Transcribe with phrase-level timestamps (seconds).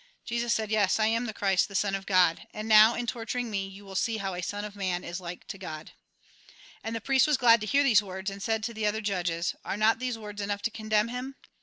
[0.25, 3.51] Jesus said:" Yes, I am the Christ, the Son of God; and now, in torturing
[3.51, 5.91] me, you will see how a Son of Man is like to God."
[6.83, 9.53] And the priest was glad to hear these words, and said to the other judges:"
[9.63, 11.35] Are not these words enough to condemn him